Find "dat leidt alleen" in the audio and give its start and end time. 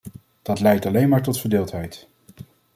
0.41-1.09